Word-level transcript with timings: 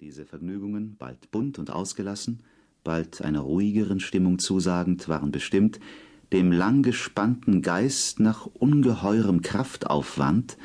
Diese 0.00 0.26
Vergnügungen, 0.26 0.96
bald 0.98 1.30
bunt 1.30 1.58
und 1.58 1.70
ausgelassen, 1.70 2.40
bald 2.84 3.22
einer 3.22 3.40
ruhigeren 3.40 3.98
Stimmung 3.98 4.38
zusagend, 4.38 5.08
waren 5.08 5.30
bestimmt, 5.30 5.80
dem 6.34 6.52
lang 6.52 6.82
gespannten 6.82 7.62
Geist 7.62 8.20
nach 8.20 8.44
ungeheurem 8.44 9.40
Kraftaufwand 9.40 10.58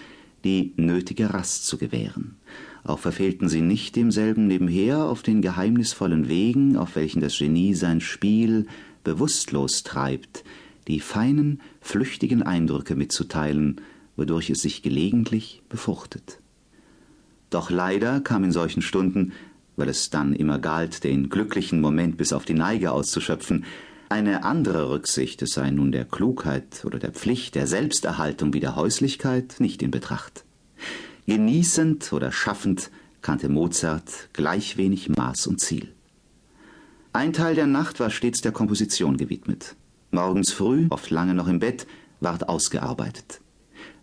die 0.44 0.74
nötige 0.76 1.34
Rast 1.34 1.66
zu 1.66 1.78
gewähren. 1.78 2.36
Auch 2.84 3.00
verfehlten 3.00 3.48
sie 3.48 3.62
nicht 3.62 3.96
demselben 3.96 4.48
nebenher 4.48 5.06
auf 5.06 5.24
den 5.24 5.42
geheimnisvollen 5.42 6.28
Wegen, 6.28 6.76
auf 6.76 6.98
welchen 6.98 7.22
das 7.22 7.38
Genie 7.38 7.74
sein 7.74 8.02
Spiel 8.02 8.68
bewusstlos 9.06 9.84
treibt, 9.84 10.44
die 10.90 11.00
feinen, 11.00 11.62
flüchtigen 11.80 12.44
Eindrücke 12.44 12.96
mitzuteilen, 12.96 13.80
wodurch 14.18 14.50
es 14.50 14.62
sich 14.62 14.82
gelegentlich 14.82 15.62
befruchtet. 15.70 16.41
Doch 17.52 17.70
leider 17.70 18.22
kam 18.22 18.44
in 18.44 18.52
solchen 18.52 18.82
Stunden, 18.82 19.34
weil 19.76 19.90
es 19.90 20.10
dann 20.10 20.34
immer 20.34 20.58
galt, 20.58 21.04
den 21.04 21.30
glücklichen 21.30 21.82
Moment 21.82 22.18
bis 22.18 22.34
auf 22.34 22.46
die 22.46 22.54
Neige 22.56 22.92
auszuschöpfen, 22.92 23.66
eine 24.10 24.44
andere 24.44 24.90
Rücksicht, 24.90 25.42
es 25.42 25.52
sei 25.52 25.70
nun 25.70 25.92
der 25.92 26.06
Klugheit 26.06 26.84
oder 26.84 26.98
der 26.98 27.12
Pflicht, 27.12 27.56
der 27.56 27.68
Selbsterhaltung 27.68 28.54
wie 28.54 28.60
der 28.60 28.76
Häuslichkeit, 28.76 29.56
nicht 29.60 29.82
in 29.82 29.92
Betracht. 29.92 30.44
Genießend 31.28 32.12
oder 32.12 32.32
schaffend 32.32 32.90
kannte 33.22 33.48
Mozart 33.48 34.30
gleich 34.34 34.78
wenig 34.78 35.10
Maß 35.10 35.48
und 35.48 35.60
Ziel. 35.62 35.94
Ein 37.14 37.34
Teil 37.34 37.56
der 37.56 37.68
Nacht 37.68 38.00
war 38.00 38.10
stets 38.10 38.42
der 38.42 38.52
Komposition 38.52 39.18
gewidmet. 39.18 39.76
Morgens 40.12 40.52
früh, 40.52 40.88
oft 40.90 41.10
lange 41.10 41.34
noch 41.34 41.48
im 41.48 41.60
Bett, 41.60 41.86
ward 42.20 42.50
ausgearbeitet. 42.50 43.42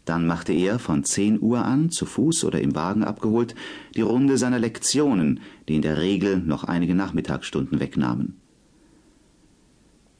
Dann 0.08 0.26
machte 0.26 0.54
er 0.54 0.78
von 0.78 1.04
zehn 1.04 1.38
Uhr 1.38 1.66
an, 1.66 1.90
zu 1.90 2.06
Fuß 2.06 2.44
oder 2.44 2.62
im 2.62 2.74
Wagen 2.74 3.04
abgeholt, 3.04 3.54
die 3.94 4.00
Runde 4.00 4.38
seiner 4.38 4.58
Lektionen, 4.58 5.40
die 5.68 5.76
in 5.76 5.82
der 5.82 5.98
Regel 5.98 6.38
noch 6.38 6.64
einige 6.64 6.94
Nachmittagsstunden 6.94 7.78
wegnahmen. 7.78 8.40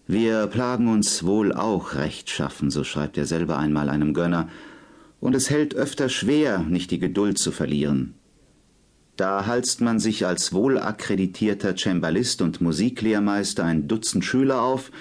Wir 0.07 0.47
plagen 0.47 0.89
uns 0.89 1.25
wohl 1.25 1.55
auch 1.55 1.95
rechtschaffen, 1.95 2.71
so 2.71 2.85
schreibt 2.85 3.17
er 3.17 3.25
selber 3.25 3.57
einmal 3.57 3.89
einem 3.89 4.13
Gönner, 4.13 4.51
und 5.21 5.35
es 5.35 5.49
hält 5.49 5.75
öfter 5.75 6.11
schwer, 6.11 6.59
nicht 6.59 6.91
die 6.91 6.99
Geduld 6.99 7.39
zu 7.39 7.51
verlieren. 7.51 8.13
Da 9.17 9.47
halst 9.47 9.81
man 9.81 9.99
sich 9.99 10.27
als 10.27 10.53
wohlakkreditierter 10.53 11.75
Cembalist 11.77 12.43
und 12.43 12.61
Musiklehrmeister 12.61 13.65
ein 13.65 13.89
Dutzend 13.89 14.27
Schüler 14.27 14.61
auf 14.61 14.93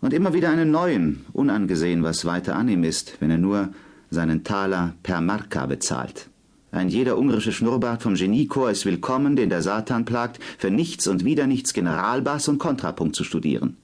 und 0.00 0.12
immer 0.12 0.34
wieder 0.34 0.50
einen 0.50 0.72
neuen, 0.72 1.24
unangesehen, 1.32 2.02
was 2.02 2.24
weiter 2.24 2.56
an 2.56 2.68
ihm 2.68 2.82
ist, 2.82 3.20
wenn 3.20 3.30
er 3.30 3.38
nur 3.38 3.70
seinen 4.10 4.44
Taler 4.44 4.94
per 5.02 5.20
Marka 5.20 5.66
bezahlt. 5.66 6.28
Ein 6.72 6.88
jeder 6.88 7.18
ungarische 7.18 7.52
Schnurrbart 7.52 8.02
vom 8.02 8.14
Geniechor 8.14 8.70
ist 8.70 8.86
willkommen, 8.86 9.34
den 9.34 9.50
der 9.50 9.62
Satan 9.62 10.04
plagt, 10.04 10.40
für 10.58 10.70
nichts 10.70 11.08
und 11.08 11.24
wieder 11.24 11.46
nichts 11.46 11.72
Generalbass 11.72 12.48
und 12.48 12.58
Kontrapunkt 12.58 13.16
zu 13.16 13.24
studieren. 13.24 13.76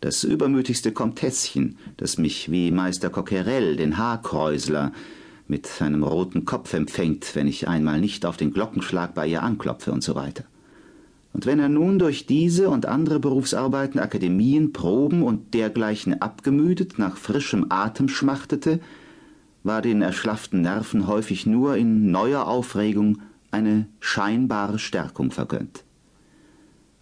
Das 0.00 0.24
übermütigste 0.24 0.90
Komteßchen, 0.90 1.78
das 1.96 2.18
mich 2.18 2.50
wie 2.50 2.72
Meister 2.72 3.08
Coquerel, 3.08 3.76
den 3.76 3.98
Haarkräusler, 3.98 4.92
mit 5.46 5.66
seinem 5.66 6.02
roten 6.02 6.44
Kopf 6.44 6.72
empfängt, 6.72 7.36
wenn 7.36 7.46
ich 7.46 7.68
einmal 7.68 8.00
nicht 8.00 8.26
auf 8.26 8.36
den 8.36 8.52
Glockenschlag 8.52 9.14
bei 9.14 9.26
ihr 9.26 9.42
anklopfe 9.42 9.92
und 9.92 10.02
so 10.02 10.14
weiter. 10.14 10.44
Und 11.32 11.46
wenn 11.46 11.60
er 11.60 11.68
nun 11.68 11.98
durch 11.98 12.26
diese 12.26 12.68
und 12.68 12.86
andere 12.86 13.20
Berufsarbeiten, 13.20 14.00
Akademien, 14.00 14.72
Proben 14.72 15.22
und 15.22 15.54
dergleichen 15.54 16.20
abgemüdet 16.20 16.98
nach 16.98 17.16
frischem 17.16 17.66
Atem 17.68 18.08
schmachtete, 18.08 18.80
war 19.64 19.82
den 19.82 20.02
erschlafften 20.02 20.62
Nerven 20.62 21.06
häufig 21.06 21.46
nur 21.46 21.76
in 21.76 22.10
neuer 22.10 22.46
Aufregung 22.46 23.18
eine 23.50 23.86
scheinbare 24.00 24.78
Stärkung 24.78 25.30
vergönnt. 25.30 25.84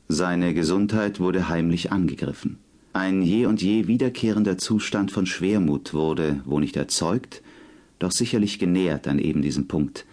Seine 0.08 0.54
Gesundheit 0.54 1.20
wurde 1.20 1.48
heimlich 1.48 1.92
angegriffen. 1.92 2.58
Ein 2.92 3.22
je 3.22 3.46
und 3.46 3.62
je 3.62 3.86
wiederkehrender 3.86 4.58
Zustand 4.58 5.12
von 5.12 5.24
Schwermut 5.24 5.94
wurde, 5.94 6.40
wo 6.44 6.58
nicht 6.58 6.76
erzeugt, 6.76 7.42
doch 8.00 8.10
sicherlich 8.10 8.58
genährt 8.58 9.06
an 9.06 9.20
eben 9.20 9.42
diesem 9.42 9.68
Punkt, 9.68 10.04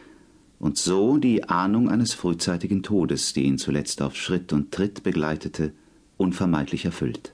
und 0.59 0.77
so 0.77 1.17
die 1.17 1.43
Ahnung 1.43 1.89
eines 1.89 2.13
frühzeitigen 2.13 2.83
Todes, 2.83 3.33
die 3.33 3.43
ihn 3.43 3.57
zuletzt 3.57 4.01
auf 4.01 4.15
Schritt 4.15 4.53
und 4.53 4.71
Tritt 4.71 5.03
begleitete, 5.03 5.71
unvermeidlich 6.17 6.85
erfüllt. 6.85 7.33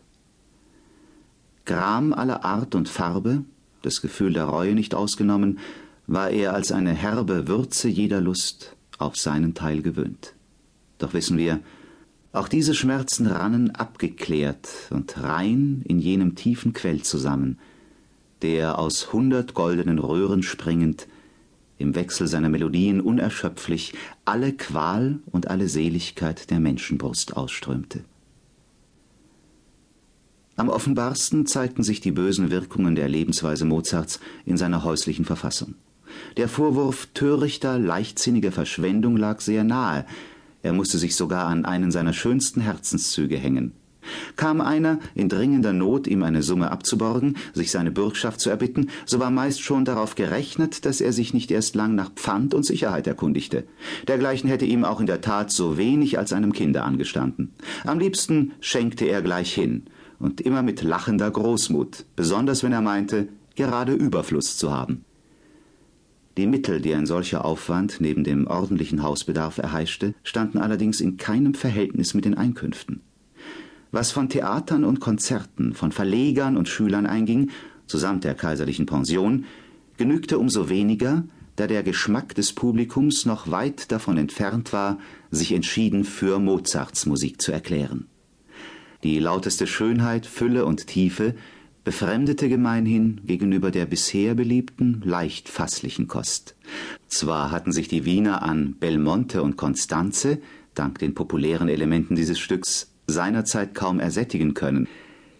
Gram 1.65 2.11
aller 2.13 2.43
Art 2.43 2.75
und 2.75 2.89
Farbe, 2.89 3.45
das 3.83 4.01
Gefühl 4.01 4.33
der 4.33 4.45
Reue 4.45 4.73
nicht 4.73 4.95
ausgenommen, 4.95 5.59
war 6.07 6.31
er 6.31 6.53
als 6.53 6.71
eine 6.71 6.93
herbe 6.93 7.47
Würze 7.47 7.87
jeder 7.87 8.19
Lust 8.19 8.75
auf 8.97 9.15
seinen 9.15 9.53
Teil 9.53 9.81
gewöhnt. 9.81 10.33
Doch 10.97 11.13
wissen 11.13 11.37
wir, 11.37 11.59
auch 12.31 12.47
diese 12.47 12.73
Schmerzen 12.73 13.27
rannen 13.27 13.71
abgeklärt 13.71 14.67
und 14.89 15.21
rein 15.21 15.83
in 15.85 15.99
jenem 15.99 16.35
tiefen 16.35 16.73
Quell 16.73 17.03
zusammen, 17.03 17.59
der 18.41 18.79
aus 18.79 19.13
hundert 19.13 19.53
goldenen 19.53 19.99
Röhren 19.99 20.43
springend, 20.43 21.07
im 21.77 21.95
Wechsel 21.95 22.27
seiner 22.27 22.49
Melodien 22.49 23.01
unerschöpflich 23.01 23.93
alle 24.25 24.53
Qual 24.53 25.19
und 25.31 25.49
alle 25.49 25.67
Seligkeit 25.67 26.49
der 26.49 26.59
Menschenbrust 26.59 27.35
ausströmte. 27.35 28.03
Am 30.55 30.69
offenbarsten 30.69 31.47
zeigten 31.47 31.83
sich 31.83 31.99
die 31.99 32.11
bösen 32.11 32.51
Wirkungen 32.51 32.95
der 32.95 33.09
Lebensweise 33.09 33.65
Mozarts 33.65 34.19
in 34.45 34.57
seiner 34.57 34.83
häuslichen 34.83 35.25
Verfassung. 35.25 35.73
Der 36.37 36.47
Vorwurf 36.47 37.07
törichter, 37.15 37.79
leichtsinniger 37.79 38.51
Verschwendung 38.51 39.17
lag 39.17 39.41
sehr 39.41 39.63
nahe, 39.63 40.05
er 40.61 40.73
musste 40.73 40.97
sich 40.97 41.15
sogar 41.15 41.47
an 41.47 41.65
einen 41.65 41.91
seiner 41.91 42.13
schönsten 42.13 42.61
Herzenszüge 42.61 43.37
hängen. 43.37 43.73
Kam 44.35 44.61
einer 44.61 44.99
in 45.15 45.29
dringender 45.29 45.73
Not, 45.73 46.07
ihm 46.07 46.23
eine 46.23 46.43
Summe 46.43 46.71
abzuborgen, 46.71 47.37
sich 47.53 47.71
seine 47.71 47.91
Bürgschaft 47.91 48.39
zu 48.39 48.49
erbitten, 48.49 48.89
so 49.05 49.19
war 49.19 49.31
meist 49.31 49.61
schon 49.61 49.85
darauf 49.85 50.15
gerechnet, 50.15 50.85
dass 50.85 51.01
er 51.01 51.13
sich 51.13 51.33
nicht 51.33 51.51
erst 51.51 51.75
lang 51.75 51.95
nach 51.95 52.11
Pfand 52.11 52.53
und 52.53 52.65
Sicherheit 52.65 53.07
erkundigte. 53.07 53.65
Dergleichen 54.07 54.49
hätte 54.49 54.65
ihm 54.65 54.85
auch 54.85 54.99
in 54.99 55.05
der 55.05 55.21
Tat 55.21 55.51
so 55.51 55.77
wenig 55.77 56.17
als 56.17 56.33
einem 56.33 56.53
Kinde 56.53 56.83
angestanden. 56.83 57.53
Am 57.85 57.99
liebsten 57.99 58.51
schenkte 58.59 59.05
er 59.05 59.21
gleich 59.21 59.53
hin, 59.53 59.83
und 60.19 60.41
immer 60.41 60.63
mit 60.63 60.81
lachender 60.83 61.29
Großmut, 61.29 62.05
besonders 62.15 62.63
wenn 62.63 62.71
er 62.71 62.81
meinte, 62.81 63.27
gerade 63.55 63.93
Überfluss 63.93 64.57
zu 64.57 64.71
haben. 64.71 65.05
Die 66.37 66.47
Mittel, 66.47 66.81
die 66.81 66.95
ein 66.95 67.05
solcher 67.05 67.45
Aufwand 67.45 67.97
neben 67.99 68.23
dem 68.23 68.47
ordentlichen 68.47 69.03
Hausbedarf 69.03 69.59
erheischte, 69.59 70.15
standen 70.23 70.57
allerdings 70.57 70.99
in 70.99 71.17
keinem 71.17 71.53
Verhältnis 71.53 72.15
mit 72.15 72.25
den 72.25 72.33
Einkünften. 72.33 73.01
Was 73.91 74.11
von 74.11 74.29
Theatern 74.29 74.83
und 74.83 74.99
Konzerten, 74.99 75.75
von 75.75 75.91
Verlegern 75.91 76.57
und 76.57 76.67
Schülern 76.67 77.05
einging, 77.05 77.51
zusamt 77.85 78.23
der 78.23 78.33
kaiserlichen 78.33 78.87
Pension, 78.87 79.45
genügte 79.97 80.39
umso 80.39 80.69
weniger, 80.69 81.23
da 81.55 81.67
der 81.67 81.83
Geschmack 81.83 82.33
des 82.33 82.53
Publikums 82.53 83.27
noch 83.27 83.51
weit 83.51 83.91
davon 83.91 84.17
entfernt 84.17 84.73
war, 84.73 84.97
sich 85.29 85.51
entschieden 85.51 86.03
für 86.03 86.39
Mozarts 86.39 87.05
Musik 87.05 87.39
zu 87.39 87.51
erklären. 87.51 88.07
Die 89.03 89.19
lauteste 89.19 89.67
Schönheit, 89.67 90.25
Fülle 90.25 90.65
und 90.65 90.87
Tiefe 90.87 91.35
befremdete 91.83 92.47
gemeinhin 92.47 93.19
gegenüber 93.25 93.69
der 93.69 93.85
bisher 93.85 94.33
beliebten, 94.33 95.01
leicht 95.03 95.49
fasslichen 95.49 96.07
Kost. 96.07 96.55
Zwar 97.07 97.51
hatten 97.51 97.73
sich 97.73 97.89
die 97.89 98.05
Wiener 98.05 98.41
an 98.43 98.77
Belmonte 98.79 99.43
und 99.43 99.57
Constanze, 99.57 100.39
dank 100.73 100.99
den 100.99 101.13
populären 101.13 101.67
Elementen 101.67 102.15
dieses 102.15 102.39
Stücks, 102.39 102.93
seinerzeit 103.05 103.75
kaum 103.75 103.99
ersättigen 103.99 104.53
können. 104.53 104.87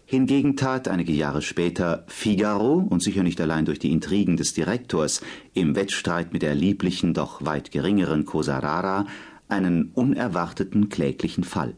Hingegen 0.04 0.56
tat 0.56 0.86
einige 0.86 1.14
Jahre 1.14 1.40
später 1.40 2.04
Figaro, 2.08 2.74
und 2.74 3.02
sicher 3.02 3.22
nicht 3.22 3.40
allein 3.40 3.64
durch 3.64 3.78
die 3.78 3.90
Intrigen 3.90 4.36
des 4.36 4.52
Direktors, 4.52 5.22
im 5.54 5.74
Wettstreit 5.74 6.34
mit 6.34 6.42
der 6.42 6.54
lieblichen, 6.54 7.14
doch 7.14 7.42
weit 7.46 7.70
geringeren 7.70 8.26
Cosarara, 8.26 9.06
einen 9.48 9.90
unerwarteten 9.94 10.90
kläglichen 10.90 11.44
Fall. 11.44 11.74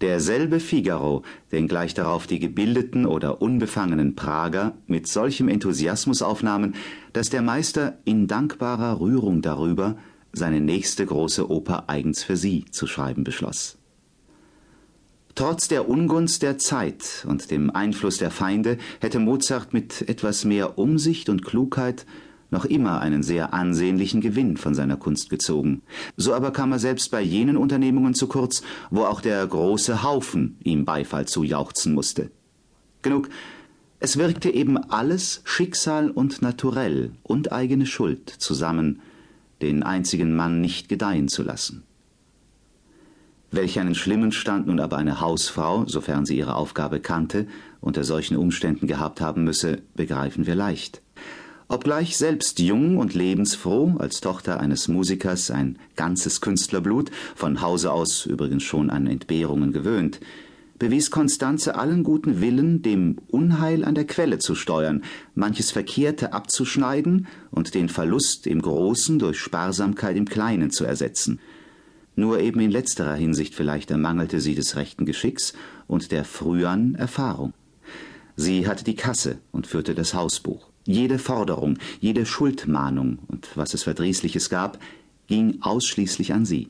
Derselbe 0.00 0.60
Figaro, 0.60 1.22
den 1.52 1.68
gleich 1.68 1.94
darauf 1.94 2.26
die 2.26 2.38
gebildeten 2.38 3.06
oder 3.06 3.40
unbefangenen 3.42 4.14
Prager 4.14 4.74
mit 4.86 5.06
solchem 5.06 5.48
Enthusiasmus 5.48 6.22
aufnahmen, 6.22 6.74
dass 7.12 7.30
der 7.30 7.42
Meister 7.42 7.98
in 8.04 8.26
dankbarer 8.26 9.00
Rührung 9.00 9.42
darüber 9.42 9.96
seine 10.32 10.60
nächste 10.60 11.06
große 11.06 11.50
Oper 11.50 11.88
eigens 11.88 12.22
für 12.22 12.36
sie 12.36 12.64
zu 12.70 12.86
schreiben 12.86 13.24
beschloss. 13.24 13.78
Trotz 15.34 15.68
der 15.68 15.86
Ungunst 15.86 16.42
der 16.42 16.56
Zeit 16.56 17.26
und 17.28 17.50
dem 17.50 17.70
Einfluss 17.70 18.16
der 18.16 18.30
Feinde 18.30 18.78
hätte 19.00 19.18
Mozart 19.18 19.74
mit 19.74 20.08
etwas 20.08 20.46
mehr 20.46 20.78
Umsicht 20.78 21.28
und 21.28 21.44
Klugheit 21.44 22.06
noch 22.50 22.64
immer 22.64 23.00
einen 23.00 23.22
sehr 23.22 23.52
ansehnlichen 23.54 24.20
Gewinn 24.20 24.56
von 24.56 24.74
seiner 24.74 24.96
Kunst 24.96 25.30
gezogen. 25.30 25.82
So 26.16 26.34
aber 26.34 26.52
kam 26.52 26.72
er 26.72 26.78
selbst 26.78 27.10
bei 27.10 27.20
jenen 27.20 27.56
Unternehmungen 27.56 28.14
zu 28.14 28.26
kurz, 28.26 28.62
wo 28.90 29.04
auch 29.04 29.20
der 29.20 29.46
große 29.46 30.02
Haufen 30.02 30.58
ihm 30.62 30.84
Beifall 30.84 31.26
zujauchzen 31.26 31.94
musste. 31.94 32.30
Genug, 33.02 33.28
es 33.98 34.16
wirkte 34.16 34.50
eben 34.50 34.76
alles 34.76 35.40
Schicksal 35.44 36.10
und 36.10 36.42
Naturell 36.42 37.12
und 37.22 37.52
eigene 37.52 37.86
Schuld 37.86 38.28
zusammen, 38.28 39.00
den 39.62 39.82
einzigen 39.82 40.36
Mann 40.36 40.60
nicht 40.60 40.88
gedeihen 40.88 41.28
zu 41.28 41.42
lassen. 41.42 41.82
Welch 43.50 43.78
einen 43.78 43.94
schlimmen 43.94 44.32
Stand 44.32 44.66
nun 44.66 44.80
aber 44.80 44.98
eine 44.98 45.20
Hausfrau, 45.20 45.86
sofern 45.86 46.26
sie 46.26 46.36
ihre 46.36 46.56
Aufgabe 46.56 47.00
kannte, 47.00 47.46
unter 47.80 48.04
solchen 48.04 48.36
Umständen 48.36 48.86
gehabt 48.86 49.20
haben 49.20 49.44
müsse, 49.44 49.82
begreifen 49.94 50.46
wir 50.46 50.56
leicht. 50.56 51.00
Obgleich 51.68 52.16
selbst 52.16 52.60
jung 52.60 52.96
und 52.98 53.14
lebensfroh, 53.14 53.96
als 53.98 54.20
Tochter 54.20 54.60
eines 54.60 54.86
Musikers 54.86 55.50
ein 55.50 55.80
ganzes 55.96 56.40
Künstlerblut, 56.40 57.10
von 57.34 57.60
Hause 57.60 57.90
aus 57.90 58.24
übrigens 58.24 58.62
schon 58.62 58.88
an 58.88 59.08
Entbehrungen 59.08 59.72
gewöhnt, 59.72 60.20
bewies 60.78 61.10
Konstanze 61.10 61.74
allen 61.74 62.04
guten 62.04 62.40
Willen, 62.40 62.82
dem 62.82 63.16
Unheil 63.26 63.84
an 63.84 63.96
der 63.96 64.06
Quelle 64.06 64.38
zu 64.38 64.54
steuern, 64.54 65.02
manches 65.34 65.72
Verkehrte 65.72 66.32
abzuschneiden 66.32 67.26
und 67.50 67.74
den 67.74 67.88
Verlust 67.88 68.46
im 68.46 68.62
Großen 68.62 69.18
durch 69.18 69.40
Sparsamkeit 69.40 70.16
im 70.16 70.26
Kleinen 70.26 70.70
zu 70.70 70.84
ersetzen. 70.84 71.40
Nur 72.14 72.38
eben 72.38 72.60
in 72.60 72.70
letzterer 72.70 73.14
Hinsicht 73.14 73.56
vielleicht 73.56 73.90
ermangelte 73.90 74.40
sie 74.40 74.54
des 74.54 74.76
rechten 74.76 75.04
Geschicks 75.04 75.52
und 75.88 76.12
der 76.12 76.24
früheren 76.24 76.94
Erfahrung. 76.94 77.54
Sie 78.36 78.68
hatte 78.68 78.84
die 78.84 78.94
Kasse 78.94 79.38
und 79.50 79.66
führte 79.66 79.96
das 79.96 80.14
Hausbuch. 80.14 80.68
Jede 80.86 81.18
Forderung, 81.18 81.78
jede 82.00 82.24
Schuldmahnung 82.24 83.18
und 83.26 83.48
was 83.56 83.74
es 83.74 83.82
Verdrießliches 83.82 84.50
gab, 84.50 84.78
ging 85.26 85.58
ausschließlich 85.60 86.32
an 86.32 86.44
sie. 86.46 86.68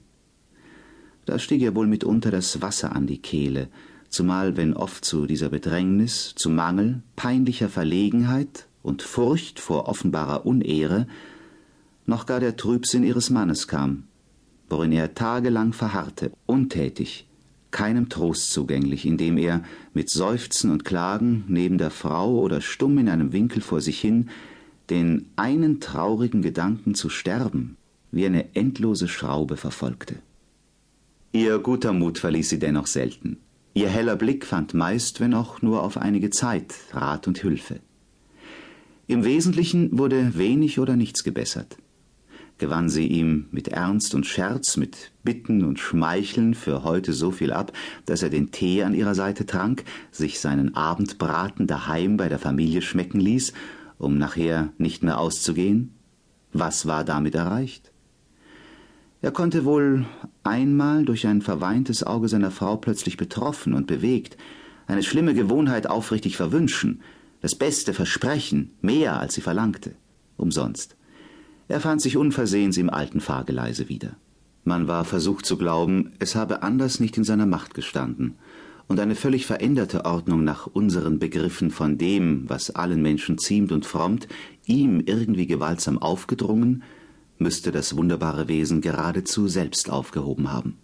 Da 1.27 1.39
stieg 1.39 1.61
ihr 1.61 1.75
wohl 1.75 1.87
mitunter 1.87 2.31
das 2.31 2.63
Wasser 2.63 2.97
an 2.97 3.07
die 3.07 3.19
Kehle, 3.19 3.69
zumal 4.09 4.57
wenn 4.57 4.73
oft 4.73 5.05
zu 5.05 5.27
dieser 5.27 5.51
Bedrängnis, 5.51 6.33
zu 6.35 6.49
Mangel, 6.49 7.03
peinlicher 7.15 7.69
Verlegenheit 7.69 8.67
und 8.83 9.03
Furcht 9.03 9.61
vor 9.61 9.87
offenbarer 9.87 10.47
Unehre 10.47 11.07
noch 12.07 12.25
gar 12.25 12.41
der 12.41 12.57
Trübsinn 12.57 13.03
ihres 13.03 13.29
Mannes 13.29 13.69
kam, 13.69 14.05
worin 14.71 14.93
er 14.93 15.15
tagelang 15.15 15.75
verharrte, 15.75 16.31
untätig, 16.47 17.27
keinem 17.77 18.09
Trost 18.09 18.53
zugänglich, 18.53 19.05
indem 19.05 19.37
er 19.37 19.63
mit 19.93 20.09
Seufzen 20.09 20.71
und 20.71 20.87
Klagen 20.87 21.45
neben 21.47 21.77
der 21.77 21.91
Frau 21.91 22.39
oder 22.41 22.63
stumm 22.63 22.97
in 22.97 23.11
einem 23.11 23.33
Winkel 23.35 23.61
vor 23.61 23.83
sich 23.83 24.01
hin 24.01 24.31
den 24.89 25.27
einen 25.37 25.79
traurigen 25.79 26.41
Gedanken 26.41 26.95
zu 26.95 27.11
sterben 27.11 27.77
wie 28.13 28.25
eine 28.25 28.55
endlose 28.55 29.09
Schraube 29.09 29.59
verfolgte. 29.59 30.15
Ihr 31.33 31.59
guter 31.59 31.93
Mut 31.93 32.19
verließ 32.19 32.49
sie 32.49 32.59
dennoch 32.59 32.87
selten. 32.87 33.37
Ihr 33.75 33.91
heller 33.91 34.17
Blick 34.17 34.47
fand 34.47 34.73
meist, 34.73 35.21
wenn 35.21 35.35
auch 35.35 35.61
nur 35.61 35.83
auf 35.83 35.99
einige 35.99 36.31
Zeit, 36.31 36.73
Rat 36.93 37.29
und 37.29 37.43
Hülfe. 37.43 37.81
Im 39.07 39.23
Wesentlichen 39.25 39.99
wurde 39.99 40.39
wenig 40.39 40.79
oder 40.79 40.97
nichts 40.97 41.25
gebessert 41.25 41.77
gewann 42.59 42.89
sie 42.89 43.07
ihm 43.07 43.47
mit 43.51 43.69
Ernst 43.69 44.15
und 44.15 44.27
Scherz, 44.27 44.77
mit 44.77 45.13
Bitten 45.23 45.65
und 45.65 45.79
Schmeicheln 45.79 46.55
für 46.55 46.85
heute 46.85 47.13
so 47.13 47.31
viel 47.31 47.53
ab, 47.53 47.73
dass 48.07 48.23
er 48.23 48.31
den 48.31 48.51
Tee 48.51 48.83
an 48.83 48.95
ihrer 48.95 49.15
Seite 49.15 49.47
trank, 49.47 49.85
sich 50.11 50.41
seinen 50.41 50.75
Abendbraten 50.75 51.67
daheim 51.67 52.17
bei 52.17 52.29
der 52.29 52.39
Familie 52.39 52.83
schmecken 52.83 53.21
ließ, 53.21 53.53
um 53.99 54.19
nachher 54.19 54.73
nicht 54.79 55.03
mehr 55.03 55.19
auszugehen? 55.19 55.95
Was 56.53 56.87
war 56.87 57.05
damit 57.05 57.35
erreicht? 57.35 57.93
Er 59.23 59.33
konnte 59.33 59.65
wohl 59.65 60.07
einmal 60.45 61.05
durch 61.05 61.27
ein 61.27 61.43
verweintes 61.43 62.05
Auge 62.05 62.29
seiner 62.29 62.51
Frau 62.51 62.77
plötzlich 62.77 63.17
betroffen 63.17 63.75
und 63.75 63.87
bewegt, 63.87 64.37
eine 64.87 65.03
schlimme 65.03 65.35
Gewohnheit 65.35 65.89
aufrichtig 65.89 66.37
verwünschen, 66.37 67.03
das 67.41 67.55
Beste 67.55 67.93
versprechen, 67.93 68.71
mehr 68.81 69.19
als 69.19 69.35
sie 69.35 69.41
verlangte, 69.41 69.95
umsonst. 70.37 70.97
Er 71.69 71.81
fand 71.81 72.01
sich 72.01 72.17
unversehens 72.17 72.77
im 72.77 72.91
alten 72.91 73.21
Fahrgeleise 73.21 73.89
wieder. 73.89 74.17
Man 74.63 74.87
war 74.87 75.05
versucht 75.05 75.47
zu 75.47 75.57
glauben, 75.57 76.13
es 76.21 76.37
habe 76.37 76.63
anders 76.63 77.01
nicht 77.01 77.17
in 77.17 77.25
seiner 77.25 77.47
Macht 77.47 77.75
gestanden, 77.75 78.35
und 78.89 79.01
eine 79.01 79.17
völlig 79.17 79.47
veränderte 79.47 80.05
Ordnung 80.05 80.45
nach 80.45 80.69
unseren 80.69 81.19
Begriffen 81.19 81.73
von 81.73 81.99
dem, 81.99 82.49
was 82.49 82.71
allen 82.71 83.03
Menschen 83.03 83.37
ziemt 83.37 83.73
und 83.73 83.85
frommt, 83.85 84.29
ihm 84.65 85.03
irgendwie 85.05 85.49
gewaltsam 85.49 85.99
aufgedrungen, 85.99 86.85
müsste 87.39 87.73
das 87.73 87.97
wunderbare 87.97 88.47
Wesen 88.47 88.81
geradezu 88.81 89.49
selbst 89.49 89.91
aufgehoben 89.91 90.53
haben. 90.53 90.79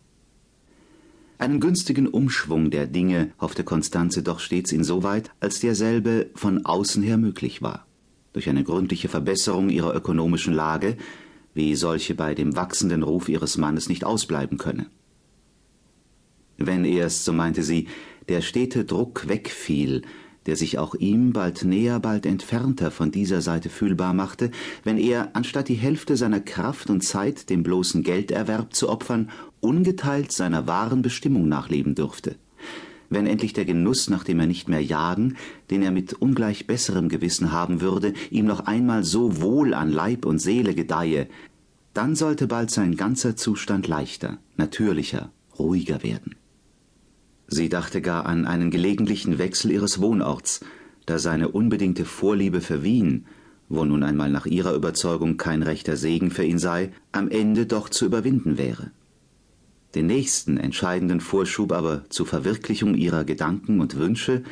Einen 1.38 1.60
günstigen 1.60 2.08
Umschwung 2.08 2.70
der 2.70 2.88
Dinge 2.88 3.30
hoffte 3.40 3.62
Konstanze 3.62 4.24
doch 4.24 4.40
stets 4.40 4.72
insoweit, 4.72 5.30
als 5.38 5.60
derselbe 5.60 6.30
von 6.34 6.66
außen 6.66 7.04
her 7.04 7.18
möglich 7.18 7.62
war 7.62 7.86
durch 8.32 8.48
eine 8.48 8.64
gründliche 8.64 9.08
Verbesserung 9.08 9.68
ihrer 9.68 9.94
ökonomischen 9.94 10.54
Lage, 10.54 10.96
wie 11.54 11.74
solche 11.74 12.14
bei 12.14 12.34
dem 12.34 12.56
wachsenden 12.56 13.02
Ruf 13.02 13.28
ihres 13.28 13.58
Mannes 13.58 13.88
nicht 13.88 14.04
ausbleiben 14.04 14.58
könne. 14.58 14.86
Wenn 16.56 16.84
erst, 16.84 17.24
so 17.24 17.32
meinte 17.32 17.62
sie, 17.62 17.88
der 18.28 18.40
stete 18.40 18.84
Druck 18.84 19.28
wegfiel, 19.28 20.02
der 20.46 20.56
sich 20.56 20.78
auch 20.78 20.94
ihm 20.94 21.32
bald 21.32 21.64
näher, 21.64 22.00
bald 22.00 22.26
entfernter 22.26 22.90
von 22.90 23.10
dieser 23.10 23.42
Seite 23.42 23.68
fühlbar 23.68 24.12
machte, 24.12 24.50
wenn 24.82 24.98
er, 24.98 25.30
anstatt 25.34 25.68
die 25.68 25.74
Hälfte 25.74 26.16
seiner 26.16 26.40
Kraft 26.40 26.90
und 26.90 27.02
Zeit 27.02 27.50
dem 27.50 27.62
bloßen 27.62 28.02
Gelderwerb 28.02 28.74
zu 28.74 28.88
opfern, 28.88 29.30
ungeteilt 29.60 30.32
seiner 30.32 30.66
wahren 30.66 31.02
Bestimmung 31.02 31.48
nachleben 31.48 31.94
dürfte 31.94 32.36
wenn 33.12 33.26
endlich 33.26 33.52
der 33.52 33.64
Genuss, 33.64 34.10
nach 34.10 34.24
dem 34.24 34.40
er 34.40 34.46
nicht 34.46 34.68
mehr 34.68 34.82
jagen, 34.82 35.36
den 35.70 35.82
er 35.82 35.90
mit 35.90 36.14
ungleich 36.14 36.66
besserem 36.66 37.08
Gewissen 37.08 37.52
haben 37.52 37.80
würde, 37.80 38.14
ihm 38.30 38.46
noch 38.46 38.60
einmal 38.60 39.04
so 39.04 39.40
wohl 39.40 39.74
an 39.74 39.90
Leib 39.90 40.24
und 40.24 40.38
Seele 40.38 40.74
gedeihe, 40.74 41.28
dann 41.94 42.14
sollte 42.14 42.46
bald 42.46 42.70
sein 42.70 42.96
ganzer 42.96 43.36
Zustand 43.36 43.86
leichter, 43.86 44.38
natürlicher, 44.56 45.30
ruhiger 45.58 46.02
werden. 46.02 46.34
Sie 47.46 47.68
dachte 47.68 48.00
gar 48.00 48.24
an 48.24 48.46
einen 48.46 48.70
gelegentlichen 48.70 49.38
Wechsel 49.38 49.72
ihres 49.72 50.00
Wohnorts, 50.00 50.60
da 51.04 51.18
seine 51.18 51.48
unbedingte 51.48 52.04
Vorliebe 52.04 52.60
für 52.60 52.82
Wien, 52.82 53.26
wo 53.68 53.84
nun 53.84 54.02
einmal 54.02 54.30
nach 54.30 54.46
ihrer 54.46 54.74
Überzeugung 54.74 55.36
kein 55.36 55.62
rechter 55.62 55.96
Segen 55.96 56.30
für 56.30 56.44
ihn 56.44 56.58
sei, 56.58 56.92
am 57.10 57.28
Ende 57.28 57.66
doch 57.66 57.88
zu 57.88 58.06
überwinden 58.06 58.56
wäre. 58.56 58.90
Den 59.94 60.06
nächsten 60.06 60.56
entscheidenden 60.56 61.20
Vorschub 61.20 61.72
aber 61.72 62.08
zur 62.08 62.26
Verwirklichung 62.26 62.94
ihrer 62.94 63.24
Gedanken 63.24 63.80
und 63.80 63.96
Wünsche 63.96 64.42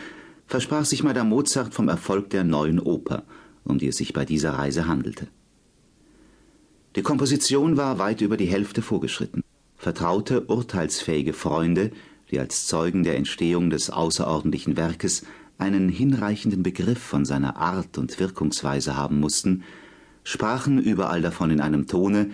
versprach 0.47 0.85
sich 0.85 1.03
Madame 1.03 1.31
Mozart 1.31 1.73
vom 1.73 1.89
Erfolg 1.89 2.31
der 2.31 2.45
neuen 2.45 2.79
Oper, 2.79 3.23
um 3.65 3.79
die 3.79 3.89
es 3.89 3.97
sich 3.97 4.13
bei 4.13 4.25
dieser 4.25 4.53
Reise 4.53 4.87
handelte. 4.87 5.29
Die 6.97 7.03
Komposition 7.03 7.77
war 7.77 7.99
weit 7.99 8.21
über 8.21 8.37
die 8.37 8.49
Hälfte 8.49 8.83
vorgeschritten. 8.83 9.43
Vertraute, 9.77 10.43
urteilsfähige 10.43 11.33
Freunde, 11.33 11.93
die 12.31 12.39
als 12.39 12.67
Zeugen 12.67 13.05
der 13.05 13.17
Entstehung 13.17 13.71
des 13.71 13.91
außerordentlichen 13.91 14.77
Werkes 14.77 15.25
einen 15.57 15.89
hinreichenden 15.89 16.63
Begriff 16.63 16.99
von 16.99 17.25
seiner 17.25 17.57
Art 17.57 17.97
und 17.97 18.19
Wirkungsweise 18.19 18.97
haben 18.97 19.21
mussten, 19.21 19.63
sprachen 20.25 20.79
überall 20.79 21.23
davon 21.23 21.51
in 21.51 21.61
einem 21.61 21.87
Tone, 21.87 22.31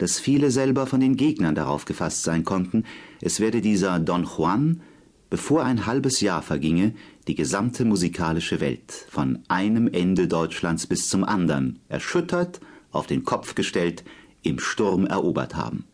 dass 0.00 0.18
viele 0.18 0.50
selber 0.50 0.86
von 0.86 1.00
den 1.00 1.16
Gegnern 1.16 1.54
darauf 1.54 1.84
gefasst 1.84 2.22
sein 2.22 2.42
konnten, 2.42 2.84
es 3.20 3.38
werde 3.38 3.60
dieser 3.60 3.98
Don 3.98 4.24
Juan, 4.24 4.80
bevor 5.28 5.62
ein 5.62 5.84
halbes 5.84 6.22
Jahr 6.22 6.40
verginge, 6.40 6.94
die 7.28 7.34
gesamte 7.34 7.84
musikalische 7.84 8.60
Welt 8.60 9.06
von 9.10 9.40
einem 9.48 9.88
Ende 9.88 10.26
Deutschlands 10.26 10.86
bis 10.86 11.10
zum 11.10 11.22
anderen 11.22 11.80
erschüttert, 11.90 12.60
auf 12.90 13.06
den 13.06 13.24
Kopf 13.24 13.54
gestellt, 13.54 14.02
im 14.42 14.58
Sturm 14.58 15.04
erobert 15.04 15.54
haben. 15.54 15.84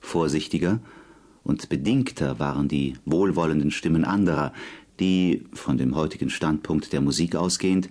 Vorsichtiger 0.00 0.80
und 1.42 1.68
bedingter 1.68 2.38
waren 2.38 2.68
die 2.68 2.94
wohlwollenden 3.04 3.70
Stimmen 3.70 4.06
anderer, 4.06 4.54
die, 4.98 5.44
von 5.52 5.76
dem 5.76 5.94
heutigen 5.94 6.30
Standpunkt 6.30 6.94
der 6.94 7.02
Musik 7.02 7.36
ausgehend, 7.36 7.90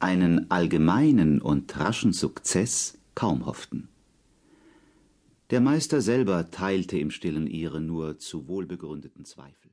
einen 0.00 0.50
allgemeinen 0.50 1.42
und 1.42 1.78
raschen 1.78 2.14
Sukzess 2.14 2.96
kaum 3.14 3.44
hofften. 3.44 3.88
Der 5.52 5.60
Meister 5.60 6.00
selber 6.00 6.50
teilte 6.50 6.98
im 6.98 7.10
stillen 7.10 7.46
ihre 7.46 7.78
nur 7.78 8.18
zu 8.18 8.48
wohlbegründeten 8.48 9.26
Zweifel. 9.26 9.70